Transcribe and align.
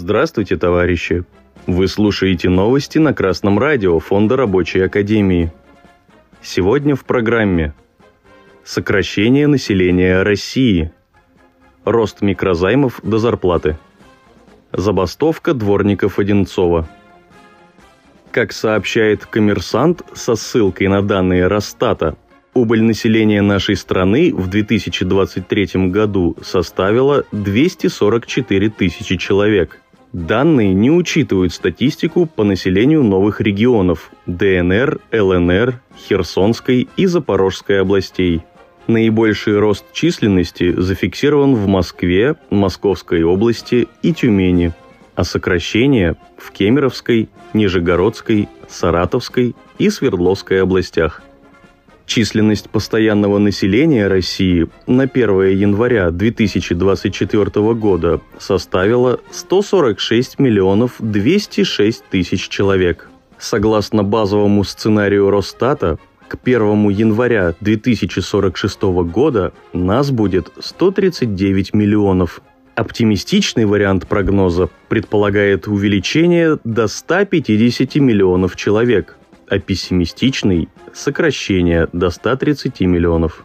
Здравствуйте, 0.00 0.56
товарищи! 0.56 1.24
Вы 1.66 1.88
слушаете 1.88 2.48
новости 2.48 2.98
на 2.98 3.12
Красном 3.12 3.58
радио 3.58 3.98
Фонда 3.98 4.36
Рабочей 4.36 4.78
Академии. 4.78 5.52
Сегодня 6.40 6.94
в 6.94 7.04
программе 7.04 7.74
Сокращение 8.62 9.48
населения 9.48 10.22
России. 10.22 10.92
Рост 11.84 12.22
микрозаймов 12.22 13.00
до 13.02 13.18
зарплаты. 13.18 13.76
Забастовка 14.72 15.52
дворников 15.52 16.20
Одинцова. 16.20 16.88
Как 18.30 18.52
сообщает 18.52 19.26
коммерсант 19.26 20.02
со 20.14 20.36
ссылкой 20.36 20.86
на 20.86 21.02
данные 21.02 21.48
Росстата, 21.48 22.16
убыль 22.54 22.84
населения 22.84 23.42
нашей 23.42 23.74
страны 23.74 24.32
в 24.32 24.46
2023 24.46 25.88
году 25.90 26.36
составила 26.40 27.24
244 27.32 28.70
тысячи 28.70 29.16
человек. 29.16 29.80
Данные 30.12 30.72
не 30.72 30.90
учитывают 30.90 31.52
статистику 31.52 32.26
по 32.26 32.42
населению 32.42 33.02
новых 33.02 33.40
регионов– 33.40 34.10
ДНР, 34.26 35.00
ЛНР, 35.12 35.80
Херсонской 35.96 36.88
и 36.96 37.06
Запорожской 37.06 37.80
областей. 37.80 38.42
Наибольший 38.86 39.58
рост 39.58 39.84
численности 39.92 40.72
зафиксирован 40.72 41.54
в 41.54 41.66
Москве, 41.66 42.36
Московской 42.48 43.22
области 43.22 43.86
и 44.00 44.14
Тюмени, 44.14 44.72
а 45.14 45.24
сокращение 45.24 46.16
в 46.38 46.52
Кемеровской, 46.52 47.28
Нижегородской, 47.52 48.48
Саратовской 48.66 49.54
и 49.78 49.90
Свердловской 49.90 50.62
областях– 50.62 51.22
Численность 52.08 52.70
постоянного 52.70 53.36
населения 53.36 54.08
России 54.08 54.66
на 54.86 55.02
1 55.02 55.48
января 55.50 56.10
2024 56.10 57.74
года 57.74 58.22
составила 58.38 59.20
146 59.30 60.38
миллионов 60.38 60.94
206 61.00 62.04
тысяч 62.08 62.48
человек. 62.48 63.10
Согласно 63.38 64.04
базовому 64.04 64.64
сценарию 64.64 65.28
Росстата, 65.28 65.98
к 66.28 66.38
1 66.42 66.88
января 66.88 67.54
2046 67.60 68.82
года 69.12 69.52
нас 69.74 70.10
будет 70.10 70.50
139 70.58 71.74
миллионов. 71.74 72.40
Оптимистичный 72.74 73.66
вариант 73.66 74.06
прогноза 74.06 74.70
предполагает 74.88 75.68
увеличение 75.68 76.58
до 76.64 76.86
150 76.86 77.96
миллионов 77.96 78.56
человек 78.56 79.17
а 79.50 79.58
пессимистичный– 79.58 80.68
сокращение 80.92 81.88
до 81.92 82.10
130 82.10 82.80
миллионов. 82.82 83.44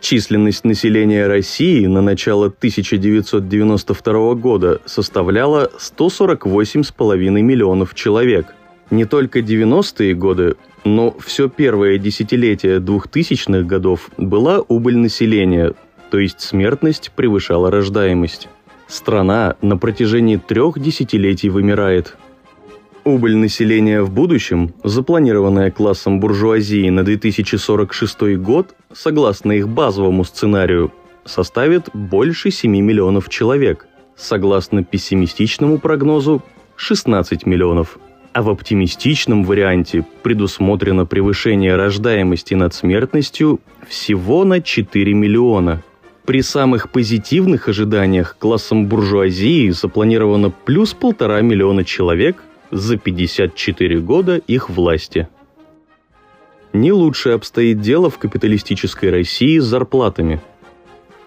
Численность 0.00 0.64
населения 0.64 1.28
России 1.28 1.86
на 1.86 2.02
начало 2.02 2.46
1992 2.46 4.34
года 4.34 4.80
составляла 4.84 5.70
148,5 5.78 7.30
миллионов 7.40 7.94
человек. 7.94 8.54
Не 8.90 9.04
только 9.04 9.38
90-е 9.38 10.14
годы, 10.14 10.56
но 10.84 11.16
все 11.20 11.48
первое 11.48 11.98
десятилетие 11.98 12.78
2000-х 12.80 13.62
годов 13.62 14.10
была 14.16 14.58
убыль 14.60 14.98
населения, 14.98 15.74
то 16.10 16.18
есть 16.18 16.40
смертность 16.40 17.12
превышала 17.14 17.70
рождаемость. 17.70 18.48
Страна 18.88 19.54
на 19.62 19.78
протяжении 19.78 20.36
трех 20.36 20.80
десятилетий 20.80 21.48
вымирает– 21.48 22.16
Убыль 23.04 23.34
населения 23.34 24.00
в 24.02 24.12
будущем, 24.12 24.74
запланированная 24.84 25.72
классом 25.72 26.20
буржуазии 26.20 26.88
на 26.88 27.02
2046 27.02 28.36
год, 28.36 28.76
согласно 28.92 29.50
их 29.52 29.68
базовому 29.68 30.22
сценарию, 30.22 30.92
составит 31.24 31.88
больше 31.94 32.52
7 32.52 32.70
миллионов 32.70 33.28
человек, 33.28 33.88
согласно 34.14 34.84
пессимистичному 34.84 35.78
прогнозу 35.78 36.44
16 36.76 37.44
миллионов. 37.44 37.98
А 38.34 38.42
в 38.42 38.48
оптимистичном 38.48 39.42
варианте 39.42 40.06
предусмотрено 40.22 41.04
превышение 41.04 41.74
рождаемости 41.74 42.54
над 42.54 42.72
смертностью 42.72 43.58
всего 43.88 44.44
на 44.44 44.60
4 44.60 45.12
миллиона. 45.12 45.82
При 46.24 46.40
самых 46.40 46.92
позитивных 46.92 47.68
ожиданиях 47.68 48.36
классом 48.38 48.86
буржуазии 48.86 49.70
запланировано 49.70 50.50
плюс 50.50 50.94
полтора 50.94 51.40
миллиона 51.40 51.84
человек– 51.84 52.44
за 52.72 52.96
54 52.96 54.00
года 54.00 54.36
их 54.38 54.68
власти. 54.70 55.28
Не 56.72 56.90
лучше 56.90 57.30
обстоит 57.30 57.80
дело 57.80 58.08
в 58.10 58.18
капиталистической 58.18 59.10
России 59.10 59.58
с 59.58 59.64
зарплатами. 59.64 60.40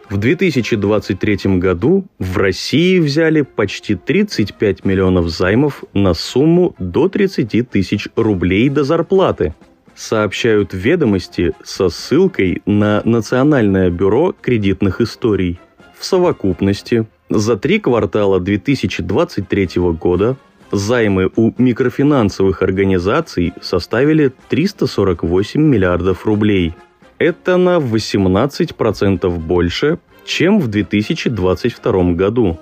В 0.09 0.17
2023 0.17 1.57
году 1.57 2.05
в 2.19 2.37
России 2.37 2.99
взяли 2.99 3.41
почти 3.41 3.95
35 3.95 4.85
миллионов 4.85 5.29
займов 5.29 5.83
на 5.93 6.13
сумму 6.13 6.75
до 6.77 7.09
30 7.09 7.69
тысяч 7.69 8.07
рублей 8.15 8.69
до 8.69 8.83
зарплаты, 8.83 9.55
сообщают 9.95 10.73
ведомости 10.73 11.53
со 11.63 11.89
ссылкой 11.89 12.61
на 12.65 13.01
Национальное 13.05 13.89
бюро 13.89 14.35
кредитных 14.39 15.01
историй. 15.01 15.59
В 15.97 16.05
совокупности 16.05 17.07
за 17.29 17.55
три 17.55 17.79
квартала 17.79 18.39
2023 18.39 19.69
года 19.93 20.37
Займы 20.71 21.29
у 21.35 21.51
микрофинансовых 21.57 22.61
организаций 22.61 23.53
составили 23.61 24.33
348 24.49 25.61
миллиардов 25.61 26.25
рублей. 26.25 26.73
Это 27.17 27.57
на 27.57 27.77
18% 27.77 29.29
больше, 29.37 29.99
чем 30.25 30.59
в 30.59 30.67
2022 30.67 32.13
году. 32.13 32.57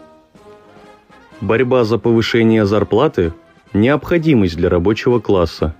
Борьба 1.41 1.83
за 1.85 1.97
повышение 1.97 2.65
зарплаты– 2.65 3.33
необходимость 3.73 4.57
для 4.57 4.69
рабочего 4.69 5.19
класса. 5.19 5.75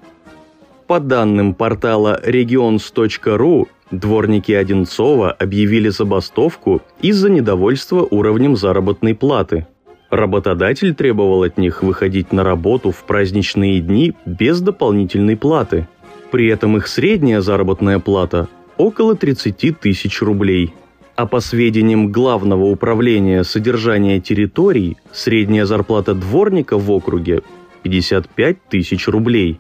По 0.88 1.00
данным 1.00 1.54
портала 1.54 2.20
regions.ru, 2.26 3.68
дворники 3.92 4.52
Одинцова 4.52 5.32
объявили 5.32 5.90
забастовку 5.90 6.82
из-за 7.02 7.30
недовольства 7.30 8.08
уровнем 8.10 8.56
заработной 8.56 9.14
платы– 9.14 9.68
Работодатель 10.14 10.94
требовал 10.94 11.42
от 11.42 11.58
них 11.58 11.82
выходить 11.82 12.32
на 12.32 12.44
работу 12.44 12.92
в 12.92 13.04
праздничные 13.04 13.82
дни 13.82 14.14
без 14.28 14.62
дополнительной 14.62 15.36
платы. 15.36 15.88
При 16.30 16.46
этом 16.50 16.78
их 16.78 16.86
средняя 16.86 17.42
заработная 17.42 17.98
плата– 17.98 18.48
около 18.78 19.16
30 19.16 19.80
тысяч 19.80 20.22
рублей. 20.22 20.72
А 21.16 21.26
по 21.26 21.40
сведениям 21.40 22.12
Главного 22.12 22.66
управления 22.66 23.44
содержания 23.44 24.20
территорий, 24.20 24.98
средняя 25.12 25.66
зарплата 25.66 26.14
дворника 26.14 26.78
в 26.78 26.92
округе– 26.92 27.42
55 27.82 28.58
тысяч 28.70 29.08
рублей. 29.08 29.60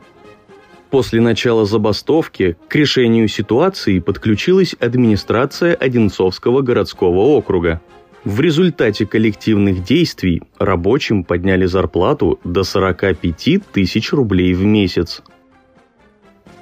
После 0.92 1.20
начала 1.20 1.66
забастовки 1.66 2.58
к 2.68 2.76
решению 2.76 3.28
ситуации 3.28 3.98
подключилась 3.98 4.76
администрация 4.80 5.74
Одинцовского 5.74 6.62
городского 6.62 7.22
округа– 7.22 7.82
в 8.26 8.40
результате 8.40 9.06
коллективных 9.06 9.84
действий 9.84 10.44
рабочим 10.58 11.24
подняли 11.24 11.66
зарплату 11.66 12.40
до 12.44 12.64
45 12.64 13.60
тысяч 13.72 14.14
рублей 14.14 14.54
в 14.54 14.64
месяц. 14.64 15.22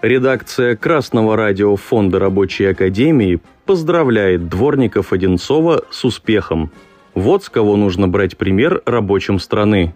Редакция 0.01 0.75
Красного 0.75 1.35
радио 1.35 1.75
Фонда 1.75 2.17
Рабочей 2.17 2.65
Академии 2.65 3.39
поздравляет 3.65 4.49
дворников 4.49 5.13
Одинцова 5.13 5.83
с 5.91 6.03
успехом. 6.03 6.71
Вот 7.13 7.43
с 7.43 7.49
кого 7.49 7.75
нужно 7.75 8.07
брать 8.07 8.37
пример 8.37 8.81
рабочим 8.85 9.39
страны. 9.39 9.93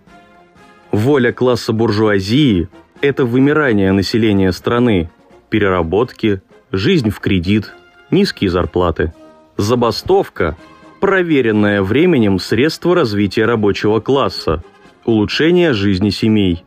Воля 0.92 1.32
класса 1.32 1.74
буржуазии– 1.74 2.70
это 3.02 3.26
вымирание 3.26 3.92
населения 3.92 4.52
страны, 4.52 5.09
переработки, 5.50 6.42
жизнь 6.72 7.09
в 7.09 7.20
кредит, 7.20 7.74
низкие 8.12 8.52
зарплаты. 8.52 9.14
Забастовка 9.58 10.56
проверенное 11.05 11.84
временем 11.84 12.40
средство 12.40 12.96
развития 12.96 13.46
рабочего 13.46 13.99
класса, 13.99 14.63
улучшение 15.05 15.72
жизни 15.72 16.09
семей. 16.09 16.63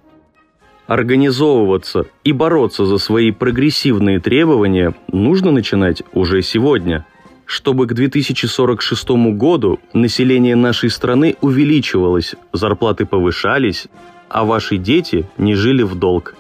Организовываться 0.87 2.07
и 2.23 2.31
бороться 2.31 2.87
за 2.87 2.99
свои 2.99 3.33
прогрессивные 3.33 4.21
требования 4.21 4.95
нужно 5.11 5.51
начинать 5.51 6.05
уже 6.13 6.43
сегодня, 6.43 7.05
чтобы 7.47 7.89
к 7.89 7.95
2046 7.95 9.09
году 9.35 9.81
население 9.93 10.55
нашей 10.55 10.91
страны 10.91 11.35
увеличивалось, 11.41 12.37
зарплаты 12.53 13.07
повышались, 13.07 13.89
а 14.29 14.45
ваши 14.45 14.77
дети 14.77 15.29
не 15.37 15.57
жили 15.57 15.83
в 15.83 15.97
долг. 15.97 16.37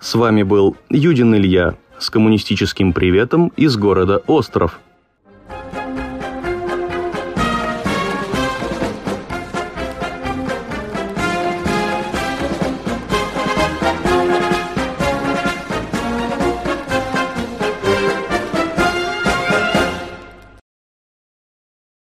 С 0.00 0.14
вами 0.14 0.42
был 0.42 0.78
Юдин 0.88 1.34
Илья 1.34 1.74
с 1.98 2.08
коммунистическим 2.08 2.94
приветом 2.94 3.52
из 3.54 3.76
города 3.76 4.22
Остров– 4.26 4.80